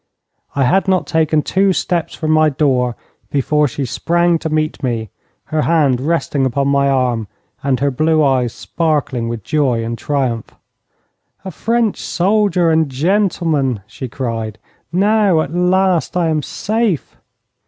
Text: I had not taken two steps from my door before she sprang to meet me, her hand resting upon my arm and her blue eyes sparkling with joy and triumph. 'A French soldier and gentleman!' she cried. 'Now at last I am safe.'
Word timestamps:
I 0.55 0.63
had 0.63 0.87
not 0.87 1.05
taken 1.05 1.43
two 1.43 1.73
steps 1.73 2.15
from 2.15 2.31
my 2.31 2.49
door 2.49 2.95
before 3.29 3.67
she 3.67 3.85
sprang 3.85 4.39
to 4.39 4.49
meet 4.49 4.81
me, 4.81 5.11
her 5.53 5.61
hand 5.61 6.01
resting 6.01 6.43
upon 6.43 6.69
my 6.69 6.89
arm 6.89 7.27
and 7.61 7.79
her 7.79 7.91
blue 7.91 8.23
eyes 8.23 8.51
sparkling 8.51 9.29
with 9.29 9.43
joy 9.43 9.83
and 9.85 9.95
triumph. 9.95 10.55
'A 11.45 11.51
French 11.51 12.01
soldier 12.01 12.71
and 12.71 12.89
gentleman!' 12.89 13.81
she 13.85 14.09
cried. 14.09 14.57
'Now 14.91 15.39
at 15.41 15.53
last 15.53 16.17
I 16.17 16.29
am 16.29 16.41
safe.' 16.41 17.15